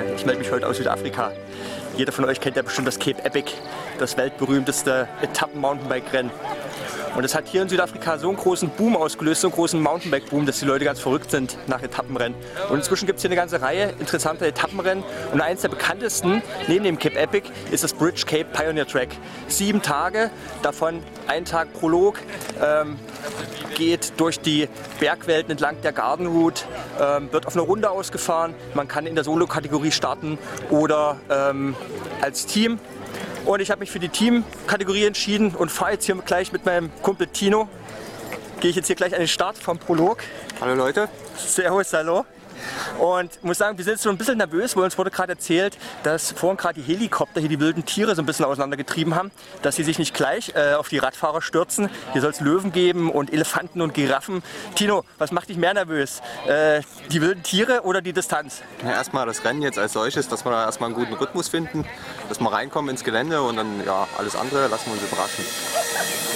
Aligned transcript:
Freunde. 0.00 0.14
Ich 0.16 0.24
melde 0.24 0.40
mich 0.40 0.50
heute 0.50 0.66
aus 0.66 0.76
Südafrika. 0.76 1.32
Jeder 1.96 2.12
von 2.12 2.24
euch 2.24 2.40
kennt 2.40 2.56
ja 2.56 2.62
bestimmt 2.62 2.86
das 2.86 2.98
Cape 2.98 3.22
Epic, 3.24 3.52
das 4.00 4.16
weltberühmteste 4.16 5.08
Etappen-Mountainbike-Rennen. 5.22 6.30
Und 7.16 7.24
es 7.24 7.34
hat 7.34 7.48
hier 7.48 7.62
in 7.62 7.68
Südafrika 7.68 8.18
so 8.18 8.28
einen 8.28 8.36
großen 8.36 8.68
Boom 8.70 8.96
ausgelöst, 8.96 9.40
so 9.40 9.48
einen 9.48 9.54
großen 9.54 9.82
Mountainbike-Boom, 9.82 10.46
dass 10.46 10.60
die 10.60 10.64
Leute 10.64 10.84
ganz 10.84 11.00
verrückt 11.00 11.30
sind 11.30 11.58
nach 11.66 11.82
Etappenrennen. 11.82 12.38
Und 12.68 12.78
inzwischen 12.78 13.06
gibt 13.06 13.16
es 13.16 13.22
hier 13.22 13.30
eine 13.30 13.36
ganze 13.36 13.60
Reihe 13.60 13.94
interessanter 13.98 14.46
Etappenrennen. 14.46 15.02
Und 15.32 15.40
eines 15.40 15.62
der 15.62 15.70
bekanntesten, 15.70 16.42
neben 16.68 16.84
dem 16.84 16.98
Cape 16.98 17.18
Epic, 17.18 17.48
ist 17.70 17.82
das 17.82 17.92
Bridge 17.92 18.22
Cape 18.26 18.46
Pioneer 18.52 18.86
Track. 18.86 19.08
Sieben 19.48 19.82
Tage, 19.82 20.30
davon 20.62 21.02
ein 21.26 21.44
Tag 21.44 21.72
Prolog, 21.72 22.18
ähm, 22.62 22.96
geht 23.74 24.12
durch 24.18 24.38
die 24.40 24.68
Bergwelten 25.00 25.50
entlang 25.50 25.80
der 25.82 25.92
Garden 25.92 26.26
Route, 26.26 26.64
ähm, 27.00 27.32
wird 27.32 27.46
auf 27.46 27.54
eine 27.54 27.62
Runde 27.62 27.90
ausgefahren. 27.90 28.54
Man 28.74 28.88
kann 28.88 29.06
in 29.06 29.14
der 29.14 29.24
Solo-Kategorie 29.24 29.90
starten 29.90 30.38
oder 30.70 31.16
ähm, 31.28 31.74
als 32.20 32.46
Team. 32.46 32.78
Und 33.44 33.60
ich 33.60 33.70
habe 33.70 33.80
mich 33.80 33.90
für 33.90 33.98
die 33.98 34.08
Team-Kategorie 34.08 35.04
entschieden 35.04 35.54
und 35.54 35.70
fahre 35.70 35.92
jetzt 35.92 36.04
hier 36.04 36.14
gleich 36.16 36.52
mit 36.52 36.64
meinem 36.66 36.90
Kumpel 37.02 37.26
Tino. 37.26 37.68
Gehe 38.60 38.70
ich 38.70 38.76
jetzt 38.76 38.86
hier 38.86 38.96
gleich 38.96 39.14
an 39.14 39.20
den 39.20 39.28
Start 39.28 39.56
vom 39.56 39.78
Prolog. 39.78 40.18
Hallo 40.60 40.74
Leute. 40.74 41.08
Servus, 41.36 41.92
hallo. 41.92 42.26
Und 42.98 43.42
muss 43.42 43.58
sagen, 43.58 43.76
wir 43.78 43.84
sind 43.84 43.94
jetzt 43.94 44.02
so 44.02 44.10
ein 44.10 44.18
bisschen 44.18 44.38
nervös, 44.38 44.76
weil 44.76 44.84
uns 44.84 44.98
wurde 44.98 45.10
gerade 45.10 45.32
erzählt, 45.32 45.76
dass 46.02 46.32
vorhin 46.32 46.56
gerade 46.56 46.80
die 46.80 46.86
Helikopter 46.86 47.40
hier 47.40 47.48
die 47.48 47.60
wilden 47.60 47.84
Tiere 47.84 48.14
so 48.14 48.22
ein 48.22 48.26
bisschen 48.26 48.44
auseinandergetrieben 48.44 49.14
haben, 49.14 49.30
dass 49.62 49.76
sie 49.76 49.84
sich 49.84 49.98
nicht 49.98 50.14
gleich 50.14 50.52
äh, 50.54 50.74
auf 50.74 50.88
die 50.88 50.98
Radfahrer 50.98 51.42
stürzen. 51.42 51.90
Hier 52.12 52.20
soll 52.20 52.30
es 52.30 52.40
Löwen 52.40 52.72
geben 52.72 53.10
und 53.10 53.32
Elefanten 53.32 53.80
und 53.80 53.94
Giraffen. 53.94 54.42
Tino, 54.74 55.04
was 55.18 55.32
macht 55.32 55.48
dich 55.48 55.56
mehr 55.56 55.74
nervös? 55.74 56.20
Äh, 56.46 56.82
die 57.10 57.20
wilden 57.20 57.42
Tiere 57.42 57.82
oder 57.82 58.02
die 58.02 58.12
Distanz? 58.12 58.62
Ja, 58.82 58.92
erstmal 58.92 59.26
das 59.26 59.44
Rennen 59.44 59.62
jetzt 59.62 59.78
als 59.78 59.92
solches, 59.92 60.28
dass 60.28 60.44
wir 60.44 60.50
da 60.50 60.64
erstmal 60.64 60.88
einen 60.88 60.96
guten 60.96 61.14
Rhythmus 61.14 61.48
finden, 61.48 61.84
dass 62.28 62.40
wir 62.40 62.52
reinkommen 62.52 62.90
ins 62.90 63.04
Gelände 63.04 63.42
und 63.42 63.56
dann 63.56 63.84
ja, 63.84 64.06
alles 64.18 64.36
andere 64.36 64.68
lassen 64.68 64.86
wir 64.86 64.92
uns 64.94 65.02
überraschen. 65.02 66.29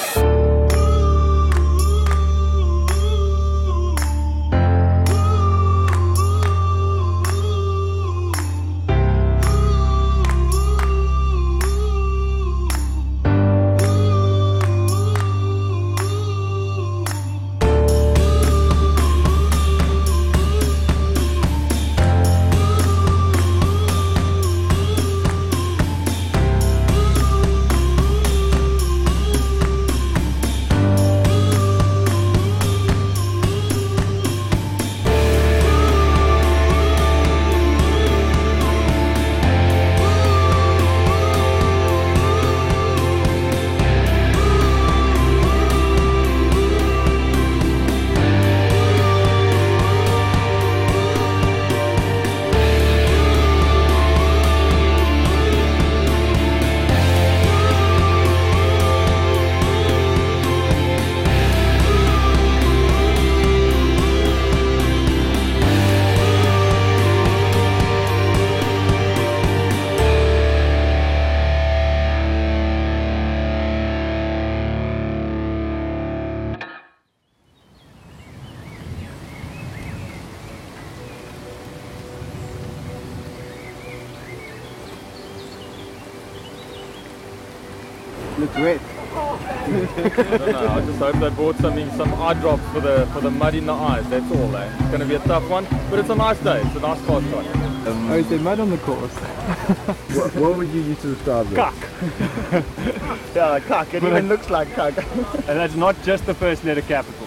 Wet. 88.57 88.81
I 89.15 90.39
don't 90.39 90.53
know. 90.53 90.69
I 90.69 90.81
just 90.85 90.98
hope 90.98 91.17
they 91.17 91.31
bought 91.31 91.57
something, 91.57 91.91
some 91.92 92.13
eye 92.15 92.35
drops 92.35 92.63
for 92.73 92.81
the 92.81 93.07
for 93.13 93.20
the 93.20 93.31
mud 93.31 93.55
in 93.55 93.67
the 93.67 93.73
eyes. 93.73 94.09
That's 94.09 94.31
all. 94.33 94.57
Eh? 94.57 94.70
It's 94.79 94.89
going 94.89 95.01
to 95.01 95.07
be 95.07 95.15
a 95.15 95.20
tough 95.20 95.48
one, 95.48 95.67
but 95.91 95.98
it's 95.98 96.11
a 96.11 96.15
nice 96.15 96.39
day. 96.41 96.61
It's 96.61 96.77
a 96.77 96.81
nice 96.81 97.01
fast 97.01 97.27
one. 97.27 97.47
oh, 97.87 98.15
is 98.15 98.29
there 98.29 98.39
mud 98.39 98.61
on 98.61 98.70
the 98.70 98.79
course? 98.79 99.15
What, 100.15 100.35
what 100.37 100.57
would 100.57 100.69
you 100.69 100.81
use 100.81 101.01
to 101.03 101.15
describe 101.15 101.51
it? 101.51 101.57
Cuck. 101.57 101.75
yeah, 103.35 103.61
cuck. 103.61 103.92
It 103.92 104.03
even 104.05 104.29
looks 104.29 104.48
like 104.48 104.73
cuck. 104.75 104.97
And 105.48 105.59
that's 105.59 105.75
not 105.75 105.97
just 106.05 106.25
the 106.27 106.35
first 106.35 106.65
letter 106.65 106.83
capital. 106.83 107.27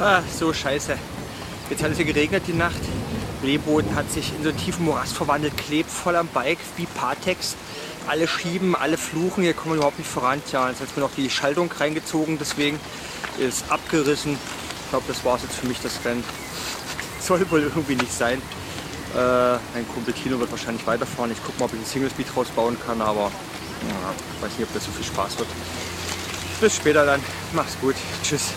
Ah, 0.00 0.22
so 0.28 0.52
scheiße. 0.52 0.98
Jetzt 1.70 1.82
hat 1.82 1.92
es 1.92 1.96
hier 1.96 2.06
geregnet 2.06 2.42
die 2.46 2.52
Nacht. 2.52 2.80
Lehmboden 3.42 3.94
hat 3.94 4.10
sich 4.10 4.32
in 4.34 4.42
so 4.42 4.48
einen 4.48 4.58
tiefen 4.58 4.84
Morast 4.84 5.14
verwandelt, 5.14 5.56
klebt 5.56 5.90
voll 5.90 6.16
am 6.16 6.28
Bike 6.28 6.58
wie 6.76 6.86
Patex. 6.86 7.56
Alle 8.06 8.28
schieben, 8.28 8.76
alle 8.76 8.98
fluchen, 8.98 9.42
hier 9.42 9.54
kommen 9.54 9.74
wir 9.74 9.78
überhaupt 9.78 9.98
nicht 9.98 10.10
voran. 10.10 10.42
Tja, 10.48 10.68
jetzt 10.68 10.80
hat 10.80 10.94
mir 10.96 11.02
noch 11.02 11.14
die 11.16 11.30
Schaltung 11.30 11.70
reingezogen, 11.72 12.38
deswegen 12.38 12.78
ist 13.38 13.70
abgerissen. 13.70 14.32
Ich 14.84 14.90
glaube, 14.90 15.04
das 15.08 15.24
war 15.24 15.36
es 15.36 15.42
jetzt 15.42 15.56
für 15.56 15.66
mich, 15.66 15.80
das 15.80 16.04
Rennen. 16.04 16.22
Soll 17.20 17.50
wohl 17.50 17.62
irgendwie 17.62 17.96
nicht 17.96 18.12
sein. 18.12 18.42
Äh, 19.14 19.52
mein 19.74 19.88
Kumpel 19.94 20.12
Tino 20.12 20.38
wird 20.38 20.50
wahrscheinlich 20.50 20.86
weiterfahren. 20.86 21.32
Ich 21.32 21.42
gucke 21.42 21.58
mal, 21.58 21.66
ob 21.66 21.72
ich 21.72 21.78
einen 21.78 21.86
Single 21.86 22.10
Speed 22.10 22.26
rausbauen 22.36 22.76
kann, 22.86 23.00
aber 23.00 23.30
ja, 23.88 24.44
weiß 24.44 24.58
nicht, 24.58 24.68
ob 24.68 24.74
das 24.74 24.84
so 24.84 24.90
viel 24.90 25.04
Spaß 25.04 25.38
wird. 25.38 25.48
Bis 26.60 26.76
später 26.76 27.06
dann. 27.06 27.22
Mach's 27.52 27.76
gut. 27.80 27.94
Tschüss. 28.22 28.52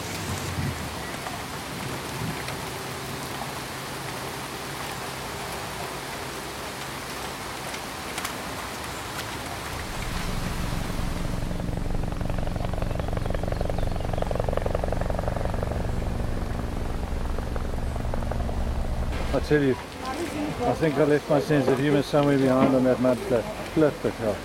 Tell 19.47 19.63
you, 19.63 19.75
I 20.65 20.73
think 20.73 20.95
I 20.95 21.05
left 21.05 21.29
my 21.29 21.39
sense 21.39 21.67
of 21.69 21.79
humour 21.79 22.01
somewhere 22.01 22.37
behind 22.37 22.75
on 22.75 22.83
that 22.83 22.99
mud 22.99 23.17
flat. 23.19 23.45
Cliff, 23.73 23.97
but 24.03 24.13
hell. 24.13 24.35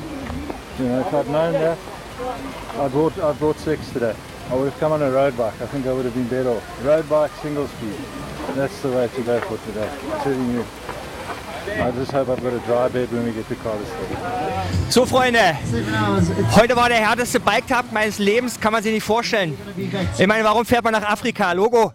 You 0.79 0.85
know, 0.87 1.01
if 1.01 1.13
I'd 1.13 1.29
known 1.29 1.53
that, 1.55 1.79
I 2.79 2.89
brought 2.89 3.19
I 3.19 3.33
brought 3.33 3.59
six 3.59 3.91
today. 3.91 4.15
I 4.51 4.55
would 4.55 4.71
have 4.71 4.79
come 4.79 4.93
on 4.93 5.03
a 5.03 5.11
road 5.11 5.37
bike. 5.37 5.61
I 5.61 5.67
think 5.67 5.87
I 5.87 5.93
would 5.93 6.05
have 6.05 6.15
been 6.15 6.29
better 6.29 6.51
off. 6.51 6.85
Road 6.85 7.09
bike, 7.09 7.33
single 7.43 7.67
speed. 7.67 7.97
That's 8.55 8.81
the 8.83 8.91
way 8.91 9.09
to 9.09 9.23
go 9.23 9.41
for 9.41 9.59
today. 9.67 9.91
Telling 10.23 10.55
you. 10.55 10.65
I 11.67 11.91
just 11.93 12.13
hope 12.13 12.29
I've 12.29 12.43
got 12.43 12.53
a 12.53 12.59
dry 12.61 12.89
bed 12.89 13.11
when 13.13 13.25
we 13.25 13.33
get 13.33 13.49
to 13.49 13.55
Cartersville. 13.57 14.91
So 14.91 15.07
Freunde, 15.07 15.57
heute 16.57 16.77
war 16.77 16.89
der 16.89 16.99
härteste 16.99 17.41
Bike-Tag 17.41 17.93
meines 17.93 18.19
Lebens, 18.19 18.61
kann 18.61 18.73
man 18.73 18.83
sich 18.83 18.93
nicht 18.93 19.05
vorstellen. 19.05 19.57
Ich 20.19 20.27
meine, 20.27 20.45
warum 20.45 20.65
fährt 20.65 20.85
man 20.85 20.93
nach 20.93 21.09
Afrika? 21.09 21.53
Logo, 21.53 21.93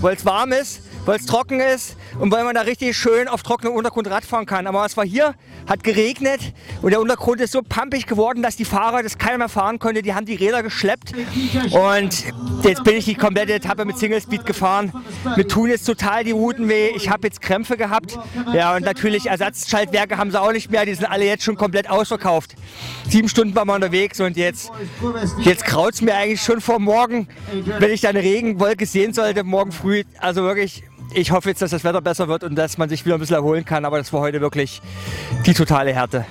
weil 0.00 0.14
es 0.14 0.24
warm 0.24 0.52
ist, 0.52 0.82
weil 1.06 1.18
es 1.18 1.24
trocken 1.24 1.60
ist 1.60 1.96
und 2.18 2.30
weil 2.30 2.44
man 2.44 2.54
da 2.54 2.62
richtig 2.62 2.96
schön 2.96 3.28
auf 3.28 3.42
trockenem 3.42 3.74
Untergrund 3.74 4.10
Rad 4.10 4.24
fahren 4.24 4.44
kann. 4.44 4.66
Aber 4.66 4.84
es 4.84 4.96
war 4.96 5.06
hier, 5.06 5.34
hat 5.66 5.82
geregnet 5.82 6.40
und 6.82 6.90
der 6.90 7.00
Untergrund 7.00 7.40
ist 7.40 7.52
so 7.52 7.62
pampig 7.62 8.06
geworden, 8.06 8.42
dass 8.42 8.56
die 8.56 8.64
Fahrer 8.64 9.02
das 9.02 9.16
keiner 9.16 9.38
mehr 9.38 9.48
fahren 9.48 9.78
konnte. 9.78 10.02
Die 10.02 10.14
haben 10.14 10.26
die 10.26 10.34
Räder 10.34 10.62
geschleppt 10.62 11.12
und 11.70 12.24
jetzt 12.62 12.84
bin 12.84 12.96
ich 12.96 13.04
die 13.06 13.14
komplette 13.14 13.54
Etappe 13.54 13.84
mit 13.84 13.96
Single 13.98 14.20
Speed 14.20 14.44
gefahren. 14.44 14.92
Mir 15.36 15.46
tun 15.46 15.70
jetzt 15.70 15.84
total 15.84 16.24
die 16.24 16.32
Routen 16.32 16.68
weh. 16.68 16.88
Ich 16.96 17.08
habe 17.08 17.26
jetzt 17.26 17.40
Krämpfe 17.40 17.76
gehabt. 17.76 18.18
Ja 18.52 18.76
und 18.76 18.84
natürlich 18.84 19.26
Ersatzschaltwerke 19.26 20.18
haben 20.18 20.30
sie 20.30 20.40
auch 20.40 20.52
nicht 20.52 20.70
mehr. 20.70 20.84
Die 20.84 20.94
sind 20.94 21.06
alle 21.06 21.24
jetzt 21.24 21.44
schon 21.44 21.56
komplett 21.56 21.88
ausverkauft. 21.88 22.54
Sieben 23.08 23.28
Stunden 23.28 23.54
waren 23.54 23.68
wir 23.68 23.74
unterwegs 23.74 24.20
und 24.20 24.36
jetzt, 24.36 24.70
jetzt 25.38 25.64
kraut 25.64 25.94
es 25.94 26.02
mir 26.02 26.14
eigentlich 26.16 26.42
schon 26.42 26.60
vor 26.60 26.80
morgen, 26.80 27.28
wenn 27.78 27.92
ich 27.92 28.00
da 28.00 28.08
eine 28.08 28.22
Regenwolke 28.22 28.86
sehen 28.86 29.12
sollte, 29.12 29.44
morgen 29.44 29.70
früh. 29.70 30.02
Also 30.18 30.42
wirklich, 30.42 30.82
ich 31.12 31.30
hoffe 31.30 31.48
jetzt, 31.48 31.62
dass 31.62 31.70
das 31.70 31.84
Wetter 31.84 32.00
besser 32.00 32.28
wird 32.28 32.44
und 32.44 32.54
dass 32.56 32.78
man 32.78 32.88
sich 32.88 33.04
wieder 33.04 33.16
ein 33.16 33.20
bisschen 33.20 33.36
erholen 33.36 33.64
kann. 33.64 33.84
Aber 33.84 33.98
das 33.98 34.12
war 34.12 34.20
heute 34.20 34.40
wirklich 34.40 34.80
die 35.46 35.54
totale 35.54 35.92
Härte. 35.92 36.26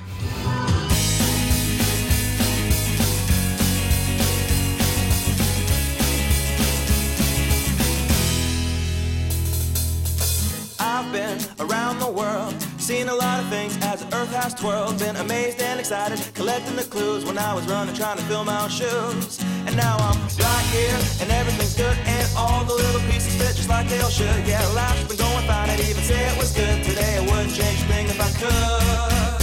Seen 12.85 13.09
a 13.09 13.15
lot 13.15 13.39
of 13.39 13.49
things 13.49 13.75
as 13.81 14.05
the 14.05 14.15
earth 14.15 14.31
has 14.31 14.53
twirled. 14.53 14.99
Been 14.99 15.15
amazed 15.15 15.59
and 15.59 15.79
excited, 15.79 16.21
collecting 16.35 16.75
the 16.75 16.83
clues 16.83 17.25
when 17.25 17.35
I 17.35 17.51
was 17.51 17.65
running, 17.65 17.95
trying 17.95 18.17
to 18.17 18.23
fill 18.25 18.43
my 18.45 18.61
own 18.61 18.69
shoes. 18.69 19.41
And 19.65 19.75
now 19.75 19.97
I'm 19.97 20.21
right 20.37 20.65
here, 20.69 20.93
and 21.19 21.31
everything's 21.31 21.73
good, 21.73 21.97
and 22.05 22.29
all 22.37 22.63
the 22.63 22.75
little 22.75 23.01
pieces 23.09 23.33
fit 23.41 23.55
just 23.55 23.69
like 23.69 23.89
they 23.89 23.99
all 24.01 24.11
should. 24.11 24.45
Yeah, 24.45 24.61
life's 24.77 25.01
been 25.07 25.17
going 25.17 25.47
fine, 25.47 25.71
I'd 25.71 25.79
even 25.79 26.03
say 26.03 26.29
it 26.29 26.37
was 26.37 26.51
good 26.51 26.83
today. 26.83 27.17
I 27.17 27.21
wouldn't 27.21 27.55
change 27.55 27.81
a 27.81 27.85
thing 27.89 28.05
if 28.05 28.21
I 28.21 28.29
could. 28.37 29.41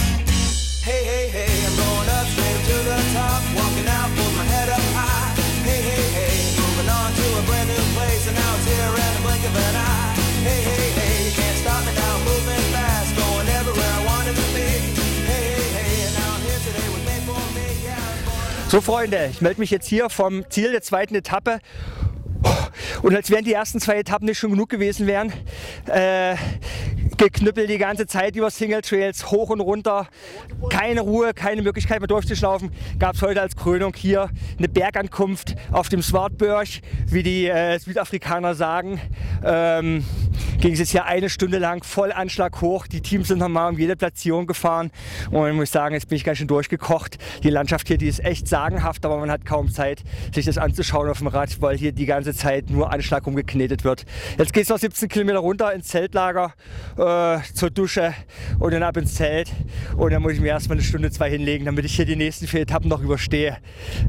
Hey, 0.87 1.03
hey, 1.03 1.27
hey, 1.27 1.67
I'm 1.67 1.75
going 1.75 1.92
So 18.73 18.81
Freunde, 18.81 19.29
ich 19.29 19.39
melde 19.39 19.59
mich 19.59 19.69
jetzt 19.69 19.87
hier 19.87 20.09
vom 20.09 20.49
Ziel 20.49 20.71
der 20.71 20.81
zweiten 20.81 21.13
Etappe. 21.13 21.59
Und 23.03 23.15
als 23.15 23.29
wären 23.29 23.45
die 23.45 23.53
ersten 23.53 23.79
zwei 23.79 23.99
Etappen 23.99 24.25
nicht 24.25 24.39
schon 24.39 24.49
genug 24.49 24.67
gewesen 24.67 25.05
wären, 25.05 25.31
äh, 25.85 26.35
geknüppelt 27.23 27.69
die 27.69 27.77
ganze 27.77 28.05
Zeit 28.05 28.35
über 28.35 28.51
Single 28.51 28.81
Trails, 28.81 29.31
hoch 29.31 29.49
und 29.49 29.61
runter, 29.61 30.07
keine 30.69 30.99
Ruhe, 30.99 31.33
keine 31.33 31.61
Möglichkeit 31.61 32.01
mehr 32.01 32.07
durchzuschlaufen, 32.07 32.69
gab 32.99 33.15
es 33.15 33.21
heute 33.21 33.41
als 33.41 33.55
Krönung 33.55 33.93
hier 33.95 34.29
eine 34.57 34.67
Bergankunft 34.67 35.55
auf 35.71 35.87
dem 35.87 36.01
Swartberg, 36.01 36.67
wie 37.07 37.23
die 37.23 37.47
äh, 37.47 37.79
Südafrikaner 37.79 38.55
sagen. 38.55 38.99
Ähm, 39.41 40.03
ging 40.59 40.73
es 40.73 40.79
jetzt 40.79 40.91
hier 40.91 41.05
eine 41.05 41.29
Stunde 41.29 41.59
lang 41.59 41.83
voll 41.83 42.11
Anschlag 42.11 42.61
hoch. 42.61 42.87
Die 42.87 43.01
Teams 43.01 43.27
sind 43.27 43.39
nochmal 43.39 43.71
um 43.71 43.77
jede 43.77 43.95
Platzierung 43.95 44.47
gefahren. 44.47 44.91
Und 45.31 45.47
ich 45.49 45.53
muss 45.53 45.71
sagen, 45.71 45.93
jetzt 45.93 46.07
bin 46.07 46.15
ich 46.15 46.23
ganz 46.23 46.37
schön 46.37 46.47
durchgekocht. 46.47 47.17
Die 47.43 47.49
Landschaft 47.49 47.87
hier, 47.87 47.97
die 47.97 48.07
ist 48.07 48.23
echt 48.23 48.47
sagenhaft, 48.47 49.05
aber 49.05 49.17
man 49.17 49.29
hat 49.29 49.45
kaum 49.45 49.69
Zeit, 49.69 50.03
sich 50.33 50.45
das 50.45 50.57
anzuschauen 50.57 51.09
auf 51.09 51.17
dem 51.17 51.27
Rad, 51.27 51.61
weil 51.61 51.77
hier 51.77 51.91
die 51.91 52.05
ganze 52.05 52.33
Zeit 52.33 52.69
nur 52.69 52.91
Anschlag 52.91 53.25
rumgeknetet 53.25 53.83
wird. 53.83 54.05
Jetzt 54.37 54.53
geht 54.53 54.63
es 54.63 54.69
noch 54.69 54.77
17 54.77 55.09
Kilometer 55.09 55.39
runter 55.39 55.73
ins 55.73 55.87
Zeltlager 55.87 56.53
äh, 56.97 57.12
zur 57.53 57.69
Dusche 57.69 58.13
und 58.59 58.73
dann 58.73 58.83
ab 58.83 58.97
ins 58.97 59.15
Zelt. 59.15 59.51
Und 59.97 60.11
dann 60.11 60.21
muss 60.21 60.33
ich 60.33 60.39
mir 60.39 60.49
erstmal 60.49 60.77
eine 60.77 60.85
Stunde, 60.85 61.11
zwei 61.11 61.29
hinlegen, 61.29 61.65
damit 61.65 61.85
ich 61.85 61.95
hier 61.95 62.05
die 62.05 62.15
nächsten 62.15 62.47
vier 62.47 62.61
Etappen 62.61 62.89
noch 62.89 63.01
überstehe. 63.01 63.57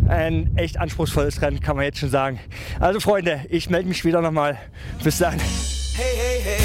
Ein 0.08 0.56
echt 0.56 0.78
anspruchsvolles 0.78 1.42
Rennen, 1.42 1.60
kann 1.60 1.76
man 1.76 1.84
jetzt 1.84 1.98
schon 1.98 2.10
sagen. 2.10 2.40
Also 2.80 3.00
Freunde, 3.00 3.44
ich 3.48 3.70
melde 3.70 3.88
mich 3.88 4.04
wieder 4.04 4.20
nochmal. 4.20 4.58
Bis 5.02 5.18
dann. 5.18 5.38
Hey, 5.96 6.16
hey, 6.16 6.40
hey, 6.42 6.63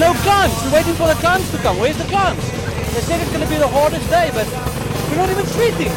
no 0.00 0.16
clans. 0.24 0.56
We're 0.64 0.80
waiting 0.80 0.96
for 0.96 1.06
the 1.06 1.18
clans 1.20 1.44
to 1.52 1.58
come. 1.58 1.76
Where's 1.76 1.98
the 2.00 2.08
clans? 2.08 2.40
They 2.96 3.04
said 3.04 3.20
it's 3.20 3.28
going 3.28 3.44
to 3.44 3.52
be 3.52 3.60
the 3.60 3.68
hardest 3.68 4.08
day, 4.08 4.32
but 4.32 4.48
we're 5.12 5.20
not 5.20 5.28
even 5.28 5.44
treating. 5.52 5.92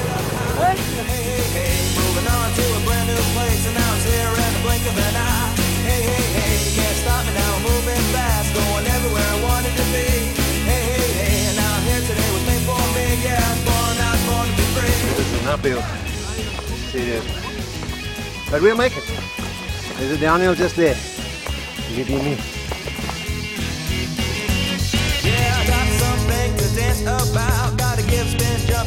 Hey, 0.59 0.75
hey, 0.75 1.39
hey, 1.55 1.71
moving 1.95 2.27
on 2.27 2.51
to 2.51 2.63
a 2.67 2.81
brand 2.83 3.07
new 3.07 3.23
place, 3.31 3.63
and 3.63 3.75
now 3.79 3.95
it's 3.95 4.03
here 4.03 4.27
in 4.27 4.51
the 4.59 4.61
blink 4.67 4.83
of 4.83 4.95
an 4.99 5.15
eye. 5.15 5.55
Hey, 5.87 6.03
hey, 6.03 6.25
hey, 6.35 6.51
you 6.67 6.71
can't 6.75 6.97
stop 6.99 7.23
me 7.23 7.31
now, 7.31 7.51
moving 7.63 8.03
fast, 8.11 8.51
going 8.51 8.85
everywhere 8.91 9.23
I 9.23 9.39
wanted 9.39 9.71
to 9.71 9.85
be. 9.95 10.07
Hey, 10.67 10.83
hey, 10.83 11.07
hey, 11.23 11.47
and 11.47 11.55
now 11.55 11.71
I'm 11.71 11.87
here 11.87 12.03
today 12.03 12.29
with 12.35 12.43
made 12.43 12.63
for 12.67 12.83
me. 12.91 13.07
Yeah, 13.23 13.39
I 13.39 13.49
was 13.55 13.63
born, 13.63 13.95
I 14.03 14.11
was 14.19 14.23
born 14.27 14.45
to 14.51 14.55
be 14.59 14.67
free. 14.75 14.95
This 15.15 15.31
is 15.31 15.43
not 15.47 15.63
built. 15.63 15.87
Serious. 16.91 17.23
But 18.51 18.59
we'll 18.59 18.75
make 18.75 18.99
it. 18.99 19.07
There's 19.95 20.11
a 20.11 20.19
downhill 20.19 20.59
just 20.59 20.75
there. 20.75 20.99
Give 21.95 22.11
you 22.11 22.19
me. 22.19 22.52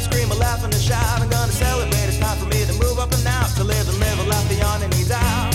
Scream, 0.06 0.30
a 0.30 0.34
laugh, 0.34 0.62
and 0.62 0.72
a 0.72 0.78
shout. 0.78 1.20
I'm 1.20 1.28
gonna 1.28 1.52
celebrate. 1.52 2.06
It's 2.06 2.18
time 2.18 2.38
for 2.38 2.46
me 2.46 2.64
to 2.64 2.74
move 2.78 2.98
up 2.98 3.12
and 3.12 3.26
out, 3.26 3.50
to 3.58 3.64
live 3.64 3.86
and 3.90 3.98
live 3.98 4.18
a 4.22 4.26
life 4.30 4.48
beyond 4.48 4.82
any 4.86 5.02
doubt. 5.04 5.50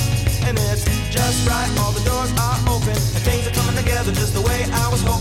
And 0.48 0.57
it's 0.69 0.83
just 1.09 1.48
right, 1.48 1.69
all 1.80 1.92
the 1.92 2.03
doors 2.03 2.31
are 2.36 2.59
open, 2.68 2.98
and 3.15 3.21
things 3.27 3.48
are 3.48 3.56
coming 3.56 3.77
together 3.81 4.12
just 4.12 4.33
the 4.33 4.42
way 4.42 4.59
I 4.83 4.86
was 4.92 5.01
hoping. 5.01 5.21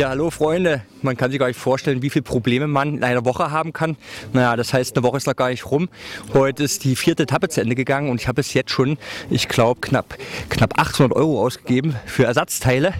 Ja, 0.00 0.08
hallo 0.08 0.30
Freunde. 0.30 0.80
Man 1.02 1.14
kann 1.14 1.30
sich 1.30 1.38
gar 1.38 1.48
nicht 1.48 1.60
vorstellen, 1.60 2.00
wie 2.00 2.08
viele 2.08 2.22
Probleme 2.22 2.66
man 2.66 2.96
in 2.96 3.04
einer 3.04 3.26
Woche 3.26 3.50
haben 3.50 3.74
kann. 3.74 3.98
Naja, 4.32 4.56
das 4.56 4.72
heißt, 4.72 4.96
eine 4.96 5.02
Woche 5.02 5.18
ist 5.18 5.26
noch 5.26 5.36
gar 5.36 5.50
nicht 5.50 5.70
rum. 5.70 5.90
Heute 6.32 6.64
ist 6.64 6.84
die 6.84 6.96
vierte 6.96 7.24
Etappe 7.24 7.50
zu 7.50 7.60
Ende 7.60 7.74
gegangen 7.74 8.08
und 8.08 8.18
ich 8.18 8.26
habe 8.26 8.36
bis 8.36 8.54
jetzt 8.54 8.70
schon, 8.70 8.96
ich 9.28 9.46
glaube, 9.46 9.82
knapp, 9.82 10.16
knapp 10.48 10.80
800 10.80 11.14
Euro 11.14 11.44
ausgegeben 11.44 11.96
für 12.06 12.24
Ersatzteile. 12.24 12.94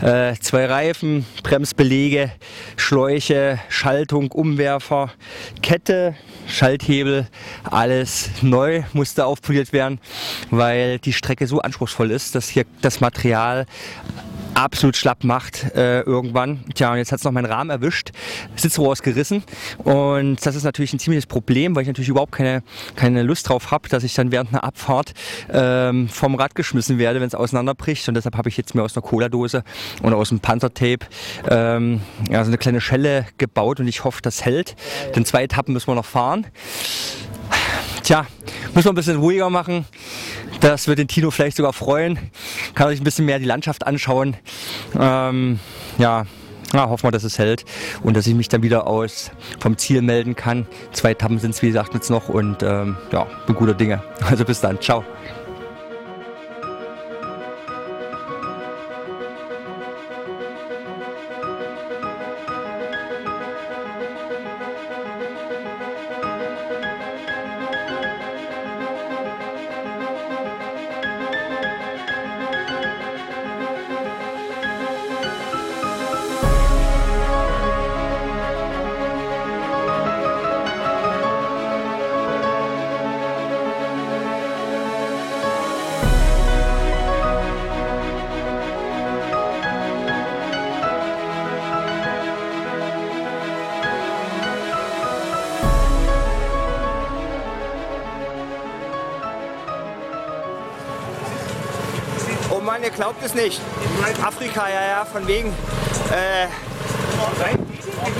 Äh, 0.00 0.34
zwei 0.40 0.66
Reifen, 0.66 1.26
Bremsbelege, 1.42 2.30
Schläuche, 2.76 3.58
Schaltung, 3.68 4.30
Umwerfer, 4.30 5.10
Kette, 5.62 6.14
Schalthebel, 6.46 7.26
alles 7.64 8.30
neu 8.40 8.84
musste 8.92 9.26
aufpoliert 9.26 9.72
werden, 9.72 9.98
weil 10.52 11.00
die 11.00 11.12
Strecke 11.12 11.48
so 11.48 11.58
anspruchsvoll 11.58 12.12
ist, 12.12 12.36
dass 12.36 12.48
hier 12.48 12.66
das 12.82 13.00
Material 13.00 13.66
absolut 14.56 14.96
schlapp 14.96 15.22
macht 15.24 15.74
äh, 15.74 16.00
irgendwann. 16.00 16.64
Tja, 16.74 16.92
und 16.92 16.98
jetzt 16.98 17.12
hat 17.12 17.18
es 17.18 17.24
noch 17.24 17.32
meinen 17.32 17.46
Rahmen 17.46 17.70
erwischt, 17.70 18.10
Sitzrohr 18.56 18.92
ist 18.92 19.02
gerissen 19.02 19.44
und 19.78 20.44
das 20.44 20.56
ist 20.56 20.64
natürlich 20.64 20.92
ein 20.92 20.98
ziemliches 20.98 21.26
Problem, 21.26 21.76
weil 21.76 21.82
ich 21.82 21.88
natürlich 21.88 22.08
überhaupt 22.08 22.32
keine, 22.32 22.62
keine 22.94 23.22
Lust 23.22 23.48
drauf 23.48 23.70
habe, 23.70 23.88
dass 23.88 24.02
ich 24.02 24.14
dann 24.14 24.32
während 24.32 24.50
einer 24.50 24.64
Abfahrt 24.64 25.12
ähm, 25.52 26.08
vom 26.08 26.34
Rad 26.34 26.54
geschmissen 26.54 26.98
werde, 26.98 27.20
wenn 27.20 27.28
es 27.28 27.34
auseinanderbricht 27.34 28.08
und 28.08 28.14
deshalb 28.14 28.36
habe 28.36 28.48
ich 28.48 28.56
jetzt 28.56 28.74
mir 28.74 28.82
aus 28.82 28.96
einer 28.96 29.02
Cola-Dose 29.02 29.62
und 30.02 30.14
aus 30.14 30.30
dem 30.30 30.40
Panther-Tape 30.40 31.06
ähm, 31.48 32.00
ja, 32.30 32.42
so 32.44 32.50
eine 32.50 32.58
kleine 32.58 32.80
Schelle 32.80 33.26
gebaut 33.38 33.80
und 33.80 33.88
ich 33.88 34.04
hoffe, 34.04 34.22
das 34.22 34.44
hält. 34.44 34.74
Denn 35.14 35.24
zwei 35.24 35.44
Etappen 35.44 35.72
müssen 35.72 35.88
wir 35.88 35.94
noch 35.94 36.04
fahren. 36.04 36.46
Tja, 38.06 38.24
müssen 38.72 38.84
wir 38.84 38.92
ein 38.92 38.94
bisschen 38.94 39.16
ruhiger 39.16 39.50
machen. 39.50 39.84
Das 40.60 40.86
wird 40.86 41.00
den 41.00 41.08
Tino 41.08 41.32
vielleicht 41.32 41.56
sogar 41.56 41.72
freuen. 41.72 42.16
Kann 42.76 42.88
sich 42.90 43.00
ein 43.00 43.04
bisschen 43.04 43.24
mehr 43.24 43.40
die 43.40 43.46
Landschaft 43.46 43.84
anschauen. 43.84 44.36
Ähm, 44.96 45.58
ja, 45.98 46.24
ja, 46.72 46.88
hoffen 46.88 47.02
wir, 47.02 47.10
dass 47.10 47.24
es 47.24 47.40
hält 47.40 47.64
und 48.04 48.16
dass 48.16 48.28
ich 48.28 48.34
mich 48.36 48.48
dann 48.48 48.62
wieder 48.62 48.86
aus 48.86 49.32
vom 49.58 49.76
Ziel 49.76 50.02
melden 50.02 50.36
kann. 50.36 50.68
Zwei 50.92 51.10
Etappen 51.10 51.40
sind 51.40 51.50
es, 51.50 51.62
wie 51.62 51.66
gesagt, 51.66 51.94
jetzt 51.94 52.08
noch 52.08 52.28
und 52.28 52.62
ähm, 52.62 52.96
ja, 53.10 53.26
bin 53.44 53.56
guter 53.56 53.74
Dinge. 53.74 54.00
Also 54.20 54.44
bis 54.44 54.60
dann. 54.60 54.80
Ciao. 54.80 55.04
Mann, 102.76 102.84
ihr 102.84 102.90
glaubt 102.90 103.24
es 103.24 103.32
nicht. 103.32 103.58
Afrika, 104.22 104.68
ja, 104.68 104.86
ja, 104.86 105.04
von 105.06 105.26
wegen. 105.26 105.48
Äh, 106.10 106.46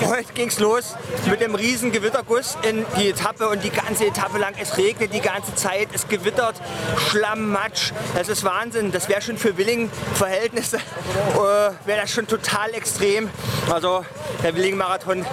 Heute 0.06 0.32
ging's 0.32 0.58
los 0.58 0.94
mit 1.28 1.42
dem 1.42 1.54
riesen 1.54 1.92
Gewitterguss 1.92 2.56
in 2.62 2.86
die 2.98 3.10
Etappe 3.10 3.48
und 3.48 3.62
die 3.62 3.70
ganze 3.70 4.06
Etappe 4.06 4.38
lang. 4.38 4.54
Es 4.58 4.78
regnet 4.78 5.12
die 5.12 5.20
ganze 5.20 5.54
Zeit, 5.54 5.88
es 5.92 6.08
gewittert, 6.08 6.56
Schlamm, 6.96 7.50
Matsch. 7.50 7.92
Das 8.14 8.28
ist 8.28 8.42
Wahnsinn. 8.44 8.92
Das 8.92 9.10
wäre 9.10 9.20
schon 9.20 9.36
für 9.36 9.58
Willing-Verhältnisse, 9.58 10.78
äh, 10.78 11.38
wäre 11.38 12.00
das 12.00 12.10
schon 12.10 12.26
total 12.26 12.72
extrem. 12.72 13.28
Also 13.70 14.06
der 14.42 14.54
Willing-Marathon, 14.56 15.26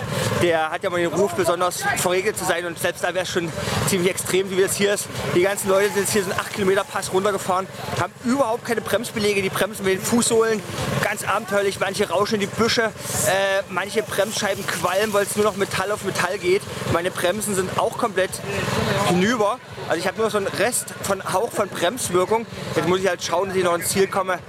der 0.44 0.70
hat 0.70 0.84
ja 0.84 0.90
mal 0.90 1.00
den 1.00 1.12
Ruf, 1.12 1.34
besonders 1.34 1.84
verregelt 1.98 2.38
zu 2.38 2.44
sein 2.44 2.66
und 2.66 2.78
selbst 2.78 3.02
da 3.04 3.14
wäre 3.14 3.24
es 3.24 3.30
schon 3.30 3.50
ziemlich 3.88 4.12
extrem, 4.12 4.52
wie 4.52 4.62
das 4.62 4.76
hier 4.76 4.94
ist. 4.94 5.08
Die 5.34 5.42
ganzen 5.42 5.70
Leute 5.70 5.88
sind 5.88 6.02
jetzt 6.02 6.12
hier 6.12 6.24
so 6.24 6.32
einen 6.32 6.40
8 6.40 6.54
Kilometer 6.54 6.84
Pass 6.84 7.14
runtergefahren, 7.14 7.66
haben 8.00 8.14
überhaupt 8.26 8.66
keine 8.66 8.82
Bremsbelege, 8.82 9.42
die 9.42 9.50
bremsen 9.50 9.86
mit 9.86 10.00
den 10.00 10.02
Fußsohlen, 10.02 10.62
ganz 11.02 11.24
abenteuerlich. 11.24 11.80
Manche 11.80 12.10
rauschen 12.10 12.36
in 12.36 12.42
die 12.42 12.48
Büsche, 12.48 12.84
äh, 12.84 13.64
manche 13.70 14.04
Bremsscheiben 14.04 14.68
qualmen, 14.68 15.14
weil 15.14 15.24
es 15.24 15.36
nur 15.38 15.46
noch 15.46 15.56
Metall 15.56 15.92
auf 15.92 16.04
Metall 16.04 16.38
geht. 16.38 16.62
Meine 16.92 17.10
Bremsen 17.10 17.56
sind 17.56 17.80
auch 17.80 17.98
komplett 17.98 18.32
hinüber. 19.08 19.60
Also 19.88 20.00
ich 20.00 20.08
habe 20.08 20.18
nur 20.18 20.30
so 20.30 20.38
einen 20.38 20.48
Rest 20.48 20.94
von 21.04 21.24
Hauch 21.34 21.52
von 21.52 21.70
Bremswirkung. 21.70 22.46
Jetzt 22.76 22.88
muss 22.88 23.00
ich 23.00 23.08
halt 23.08 23.24
schauen, 23.24 23.50
dass 23.50 23.58
ich 23.58 23.64
noch 23.64 23.76
ins 23.76 23.90
Ziel 23.90 24.08
komme. 24.08 24.40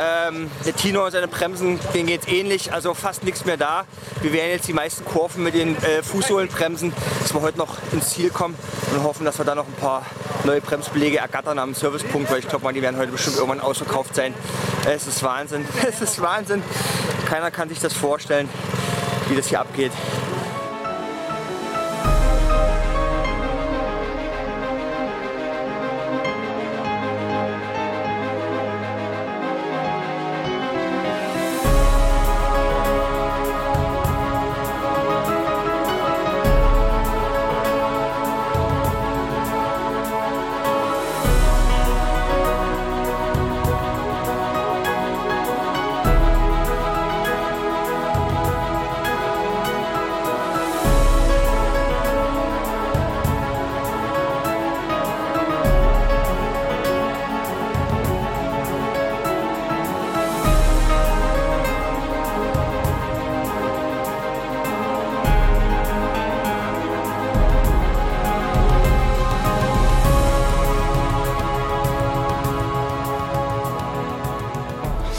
Ähm, 0.00 0.50
der 0.66 0.76
Tino 0.76 1.04
und 1.04 1.10
seine 1.10 1.28
Bremsen, 1.28 1.78
denen 1.94 2.06
geht 2.06 2.22
es 2.22 2.28
ähnlich, 2.28 2.72
also 2.72 2.94
fast 2.94 3.24
nichts 3.24 3.44
mehr 3.44 3.56
da. 3.56 3.84
Wir 4.20 4.32
werden 4.32 4.50
jetzt 4.50 4.68
die 4.68 4.72
meisten 4.72 5.04
Kurven 5.04 5.41
mit 5.42 5.54
den 5.54 5.76
äh, 5.82 6.02
Fußsohlenbremsen, 6.02 6.92
dass 7.20 7.34
wir 7.34 7.42
heute 7.42 7.58
noch 7.58 7.76
ins 7.92 8.10
Ziel 8.10 8.30
kommen 8.30 8.54
und 8.94 9.02
hoffen, 9.02 9.24
dass 9.24 9.38
wir 9.38 9.44
da 9.44 9.54
noch 9.54 9.66
ein 9.66 9.74
paar 9.74 10.04
neue 10.44 10.60
Bremsbelege 10.60 11.18
ergattern 11.18 11.58
am 11.58 11.74
Servicepunkt, 11.74 12.30
weil 12.30 12.38
ich 12.38 12.48
glaube 12.48 12.64
mal, 12.64 12.72
die 12.72 12.82
werden 12.82 12.98
heute 12.98 13.12
bestimmt 13.12 13.36
irgendwann 13.36 13.60
ausverkauft 13.60 14.14
sein. 14.14 14.34
Es 14.86 15.06
ist 15.06 15.22
Wahnsinn, 15.22 15.64
es 15.88 16.00
ist 16.00 16.20
Wahnsinn. 16.20 16.62
Keiner 17.26 17.50
kann 17.50 17.68
sich 17.68 17.80
das 17.80 17.92
vorstellen, 17.92 18.48
wie 19.28 19.36
das 19.36 19.48
hier 19.48 19.60
abgeht. 19.60 19.92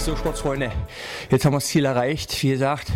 So, 0.04 0.18
Sportsfreunde, 0.18 0.70
jetzt 1.30 1.46
haben 1.46 1.54
wir 1.54 1.60
das 1.60 1.68
Ziel 1.68 1.86
erreicht. 1.86 2.44
Wie 2.44 2.50
gesagt, 2.50 2.92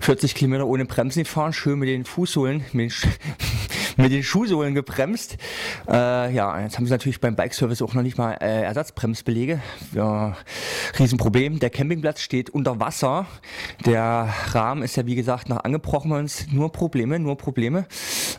40 0.00 0.34
Kilometer 0.34 0.66
ohne 0.66 0.86
Bremsen 0.86 1.24
gefahren, 1.24 1.52
schön 1.52 1.78
mit 1.78 1.90
den 1.90 2.06
Fußsohlen, 2.06 2.64
mit 2.72 2.94
mit 3.96 4.12
den 4.12 4.22
Schuhsohlen 4.22 4.74
gebremst. 4.74 5.36
Äh, 5.88 6.34
ja, 6.34 6.60
jetzt 6.60 6.76
haben 6.76 6.86
sie 6.86 6.92
natürlich 6.92 7.20
beim 7.20 7.36
Bike-Service 7.36 7.82
auch 7.82 7.94
noch 7.94 8.02
nicht 8.02 8.18
mal 8.18 8.32
äh, 8.40 8.62
Ersatzbremsbelege. 8.62 9.60
Ja, 9.94 10.36
Riesenproblem. 10.98 11.58
Der 11.58 11.70
Campingplatz 11.70 12.20
steht 12.20 12.50
unter 12.50 12.80
Wasser. 12.80 13.26
Der 13.84 14.28
Rahmen 14.52 14.82
ist 14.82 14.96
ja, 14.96 15.06
wie 15.06 15.14
gesagt, 15.14 15.48
noch 15.48 15.64
angebrochen 15.64 16.10
bei 16.10 16.18
uns. 16.18 16.46
Nur 16.52 16.72
Probleme, 16.72 17.18
nur 17.18 17.36
Probleme. 17.36 17.86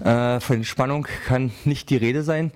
Äh, 0.03 0.39
von 0.39 0.63
Spannung 0.63 1.07
kann 1.25 1.51
nicht 1.65 1.89
die 1.89 1.97
Rede 1.97 2.23
sein. 2.23 2.51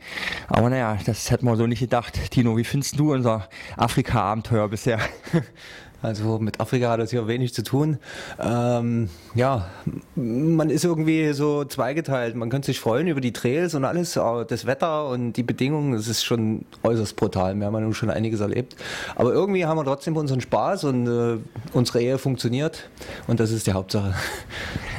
Aber 0.47 0.69
naja, 0.69 0.97
das 1.05 1.31
hätten 1.31 1.45
wir 1.45 1.55
so 1.55 1.67
nicht 1.67 1.79
gedacht. 1.79 2.31
Tino, 2.31 2.57
wie 2.57 2.63
findest 2.63 2.99
du 2.99 3.13
unser 3.13 3.49
Afrika-Abenteuer 3.77 4.69
bisher? 4.69 4.99
Also 6.01 6.39
mit 6.39 6.59
Afrika 6.59 6.89
hat 6.91 6.99
das 6.99 7.11
hier 7.11 7.27
wenig 7.27 7.53
zu 7.53 7.63
tun. 7.63 7.97
Ähm, 8.39 9.09
ja, 9.35 9.67
man 10.15 10.69
ist 10.69 10.83
irgendwie 10.83 11.31
so 11.33 11.63
zweigeteilt. 11.65 12.35
Man 12.35 12.49
könnte 12.49 12.67
sich 12.67 12.79
freuen 12.79 13.07
über 13.07 13.21
die 13.21 13.33
Trails 13.33 13.75
und 13.75 13.85
alles, 13.85 14.17
aber 14.17 14.45
das 14.45 14.65
Wetter 14.65 15.07
und 15.09 15.33
die 15.33 15.43
Bedingungen, 15.43 15.93
das 15.93 16.07
ist 16.07 16.23
schon 16.23 16.65
äußerst 16.83 17.15
brutal. 17.15 17.55
Wir 17.55 17.67
haben 17.67 17.73
ja 17.73 17.81
nun 17.81 17.93
schon 17.93 18.09
einiges 18.09 18.39
erlebt. 18.39 18.75
Aber 19.15 19.31
irgendwie 19.31 19.65
haben 19.65 19.77
wir 19.77 19.85
trotzdem 19.85 20.17
unseren 20.17 20.41
Spaß 20.41 20.85
und 20.85 21.07
äh, 21.07 21.37
unsere 21.73 22.01
Ehe 22.01 22.17
funktioniert 22.17 22.89
und 23.27 23.39
das 23.39 23.51
ist 23.51 23.67
die 23.67 23.73
Hauptsache. 23.73 24.13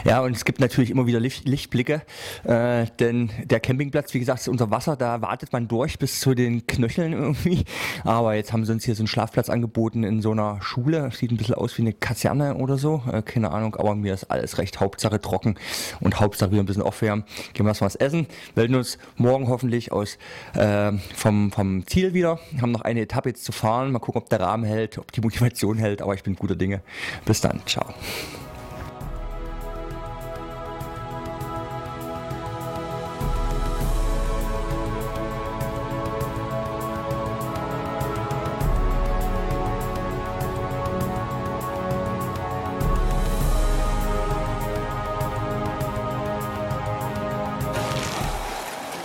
Ja, 0.05 0.21
und 0.21 0.35
es 0.35 0.45
gibt 0.45 0.61
natürlich 0.61 0.91
immer 0.91 1.07
wieder 1.07 1.21
Licht, 1.21 1.47
Lichtblicke, 1.47 2.03
äh, 2.45 2.87
denn 2.99 3.31
der 3.45 3.61
Campingplatz, 3.61 4.13
wie 4.15 4.19
gesagt, 4.19 4.41
ist 4.41 4.49
unter 4.49 4.71
Wasser, 4.71 4.97
da 4.97 5.23
wartet 5.23 5.53
man 5.53 5.69
durch 5.69 5.99
bis 5.99 6.21
zu 6.21 6.35
den 6.35 6.67
Knöcheln 6.67 7.13
irgendwie. 7.13 7.65
Aber 8.05 8.35
jetzt 8.35 8.53
haben 8.53 8.65
sie 8.65 8.73
uns 8.73 8.85
hier 8.85 8.95
so 8.95 9.03
einen 9.03 9.09
Schlafplatz 9.09 9.49
angeboten 9.49 10.03
in 10.05 10.21
so 10.21 10.33
einer 10.33 10.61
Schule. 10.61 11.11
Sieht 11.13 11.31
ein 11.31 11.37
bisschen 11.37 11.55
aus 11.55 11.79
wie 11.79 11.83
eine 11.83 11.93
Kaserne 11.93 12.57
oder 12.57 12.79
so, 12.79 13.03
äh, 13.11 13.23
keine 13.23 13.51
Ahnung, 13.53 13.77
aber 13.77 13.95
mir 13.95 14.15
ist 14.15 14.25
alles 14.25 14.59
recht. 14.59 14.81
Hauptsache 14.81 15.21
trocken 15.21 15.57
und 16.01 16.19
Hauptsache 16.19 16.51
wir 16.51 16.61
ein 16.61 16.67
bisschen 16.67 16.83
aufwärmen. 16.83 17.25
Gehen 17.53 17.65
wir 17.65 17.71
erstmal 17.71 17.87
was 17.87 17.97
essen, 17.97 18.27
melden 18.57 18.75
uns 18.75 18.99
morgen 19.17 19.49
hoffentlich 19.49 19.93
aus 19.93 20.19
äh, 20.55 20.93
vom, 21.15 21.53
vom 21.53 21.87
Ziel 21.87 22.15
wieder. 22.15 22.41
Haben 22.61 22.73
noch 22.73 22.83
eine 22.83 23.03
Etappe 23.03 23.29
jetzt 23.29 23.45
zu 23.45 23.53
fahren. 23.53 23.93
Mal 23.93 24.01
gucken, 24.01 24.23
ob 24.23 24.29
der 24.29 24.41
Rahmen 24.41 24.65
hält, 24.65 24.99
ob 24.99 25.13
die 25.13 25.21
Motivation 25.21 25.79
hält, 25.79 26.03
aber 26.03 26.15
ich 26.15 26.23
bin 26.23 26.35
guter 26.35 26.57
Dinge. 26.57 26.83
Bis 27.25 27.41
dann, 27.41 27.61
ciao. 27.67 27.87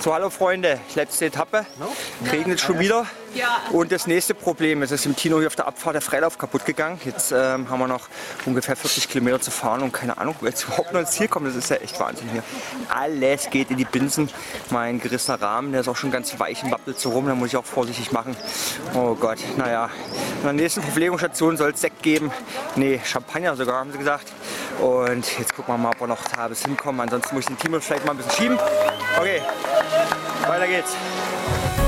So, 0.07 0.13
hallo 0.13 0.29
Freunde, 0.29 0.79
letzte 0.95 1.25
Etappe. 1.25 1.65
Regnet 2.31 2.61
schon 2.61 2.79
wieder. 2.79 3.05
Und 3.73 3.91
das 3.91 4.07
nächste 4.07 4.33
Problem 4.33 4.81
ist, 4.81 4.91
es 4.91 5.01
ist 5.01 5.05
im 5.05 5.17
Tino 5.17 5.37
hier 5.39 5.47
auf 5.47 5.57
der 5.57 5.67
Abfahrt 5.67 5.95
der 5.95 6.01
Freilauf 6.01 6.37
kaputt 6.37 6.65
gegangen. 6.65 6.97
Jetzt 7.03 7.33
ähm, 7.33 7.69
haben 7.69 7.79
wir 7.79 7.89
noch 7.89 8.07
ungefähr 8.45 8.77
40 8.77 9.09
Kilometer 9.09 9.41
zu 9.41 9.51
fahren 9.51 9.81
und 9.81 9.91
keine 9.91 10.17
Ahnung, 10.17 10.35
wo 10.39 10.45
wir 10.45 10.51
jetzt 10.51 10.63
überhaupt 10.63 10.93
noch 10.93 11.01
ins 11.01 11.11
Ziel 11.11 11.27
kommen. 11.27 11.47
Das 11.47 11.57
ist 11.57 11.69
ja 11.69 11.75
echt 11.75 11.99
Wahnsinn 11.99 12.29
hier. 12.29 12.41
Alles 12.87 13.49
geht 13.49 13.69
in 13.69 13.75
die 13.75 13.83
Binsen. 13.83 14.29
Mein 14.69 15.01
gerissener 15.01 15.41
Rahmen, 15.41 15.73
der 15.73 15.81
ist 15.81 15.89
auch 15.89 15.97
schon 15.97 16.09
ganz 16.09 16.39
weich 16.39 16.63
und 16.63 16.71
wappelt 16.71 16.97
so 16.97 17.09
rum. 17.09 17.27
Da 17.27 17.35
muss 17.35 17.49
ich 17.49 17.57
auch 17.57 17.65
vorsichtig 17.65 18.13
machen. 18.13 18.37
Oh 18.93 19.13
Gott, 19.13 19.39
naja. 19.57 19.89
An 20.37 20.43
der 20.43 20.53
nächsten 20.53 20.81
Verpflegungsstation 20.81 21.57
soll 21.57 21.71
es 21.71 21.81
Sekt 21.81 22.01
geben. 22.01 22.31
Nee, 22.77 23.01
Champagner 23.03 23.57
sogar, 23.57 23.81
haben 23.81 23.91
sie 23.91 23.97
gesagt. 23.97 24.31
Und 24.79 25.37
jetzt 25.37 25.53
gucken 25.53 25.73
wir 25.73 25.77
mal, 25.77 25.89
ob 25.89 25.99
wir 25.99 26.07
noch 26.07 26.23
da 26.33 26.47
bis 26.47 26.63
hinkommen. 26.63 27.01
Ansonsten 27.01 27.35
muss 27.35 27.43
ich 27.43 27.47
den 27.49 27.57
Timo 27.57 27.81
vielleicht 27.81 28.05
mal 28.05 28.11
ein 28.11 28.17
bisschen 28.17 28.31
schieben. 28.31 28.59
Okay, 29.19 29.41
weiter 30.47 30.67
geht's. 30.67 31.86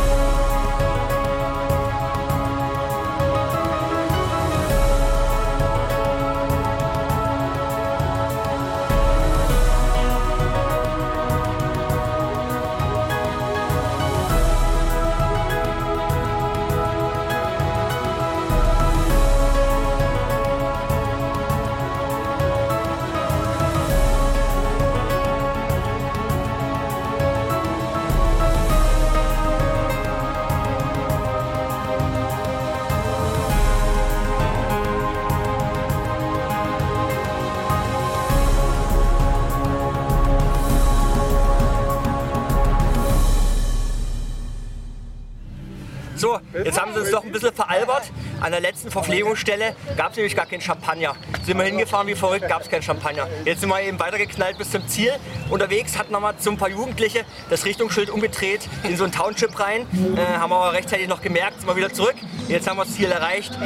Bisschen 47.39 47.55
veralbert. 47.55 48.03
An 48.41 48.51
der 48.51 48.62
letzten 48.62 48.91
Verpflegungsstelle 48.91 49.75
gab 49.98 50.12
es 50.12 50.17
nämlich 50.17 50.36
gar 50.36 50.46
keinen 50.46 50.62
Champagner. 50.62 51.15
Sind 51.46 51.58
wir 51.58 51.65
hingefahren 51.65 52.08
wie 52.08 52.15
verrückt, 52.15 52.48
gab 52.48 52.62
es 52.62 52.69
keinen 52.69 52.81
Champagner. 52.81 53.27
Jetzt 53.46 53.62
sind 53.62 53.69
wir 53.69 53.81
eben 53.81 54.00
weitergeknallt 54.00 54.58
bis 54.58 54.72
zum 54.72 54.88
Ziel. 54.88 55.12
Unterwegs 55.50 55.98
hatten 55.98 56.12
wir 56.12 56.19
mal 56.19 56.34
so 56.39 56.51
ein 56.51 56.58
paar 56.58 56.69
Jugendliche 56.69 57.25
das 57.50 57.65
Richtungsschild 57.65 58.10
umgedreht 58.10 58.62
in 58.84 58.96
so 58.98 59.03
ein 59.03 59.12
Township 59.12 59.60
rein. 59.60 59.88
Äh, 60.15 60.38
haben 60.38 60.51
wir 60.51 60.58
aber 60.58 60.74
rechtzeitig 60.74 61.08
noch 61.08 61.22
gemerkt, 61.22 61.60
sind 61.60 61.67
wir 61.67 61.75
wieder 61.75 61.91
zurück. 61.91 62.15
Jetzt 62.48 62.67
haben 62.67 62.77
wir 62.77 62.86
das 62.86 62.93
Ziel 62.93 63.12
erreicht. 63.12 63.58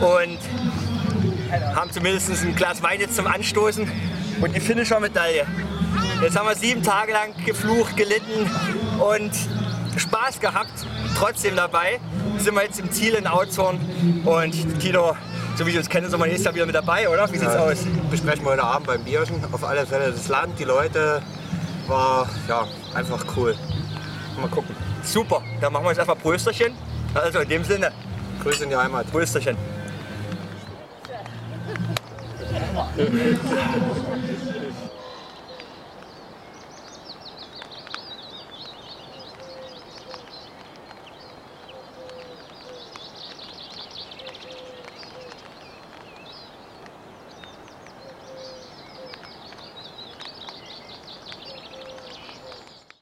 Und 0.00 0.38
haben 1.74 1.90
zumindest 1.92 2.30
ein 2.30 2.54
Glas 2.54 2.82
Wein 2.82 3.00
jetzt 3.00 3.16
zum 3.16 3.26
Anstoßen 3.26 3.90
und 4.40 4.56
die 4.56 4.60
Finisher-Medaille. 4.60 5.46
Jetzt 6.22 6.36
haben 6.36 6.48
wir 6.48 6.54
sieben 6.54 6.82
Tage 6.82 7.12
lang 7.12 7.34
geflucht, 7.44 7.96
gelitten 7.96 8.50
und 8.98 9.32
Spaß 9.96 10.40
gehabt. 10.40 10.72
Trotzdem 11.16 11.56
dabei 11.56 12.00
sind 12.38 12.54
wir 12.54 12.62
jetzt 12.62 12.80
im 12.80 12.90
Ziel 12.90 13.14
in 13.14 13.26
Outzorn 13.26 13.78
und 14.24 14.80
Tino, 14.80 15.16
so 15.56 15.66
wie 15.66 15.70
ich 15.70 15.78
uns 15.78 15.88
kennen, 15.88 16.08
sind 16.10 16.18
wir 16.18 16.26
nächstes 16.26 16.44
Jahr 16.44 16.54
wieder 16.54 16.66
mit 16.66 16.74
dabei, 16.74 17.08
oder? 17.08 17.30
Wie 17.32 17.38
sieht's 17.38 17.54
Ja, 17.54 17.60
aus? 17.60 17.78
Besprechen 18.10 18.44
wir 18.44 18.52
heute 18.52 18.64
Abend 18.64 18.86
beim 18.86 19.02
Bierchen. 19.04 19.36
Auf 19.52 19.64
alle 19.64 19.86
Fälle 19.86 20.10
das 20.12 20.28
Land, 20.28 20.58
die 20.58 20.64
Leute. 20.64 21.22
War 21.86 22.28
ja 22.48 22.66
einfach 22.94 23.24
cool. 23.36 23.54
Mal 24.40 24.48
gucken. 24.48 24.74
Super, 25.02 25.42
dann 25.60 25.72
machen 25.72 25.84
wir 25.84 25.90
jetzt 25.90 26.00
einfach 26.00 26.18
Prösterchen. 26.18 26.72
Also 27.14 27.40
in 27.40 27.48
dem 27.48 27.64
Sinne, 27.64 27.92
Grüße 28.42 28.64
in 28.64 28.70
die 28.70 28.76
Heimat. 28.76 29.10
Prösterchen. 29.10 29.56